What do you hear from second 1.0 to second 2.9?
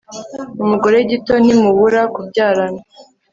gito ntimubura kubyarana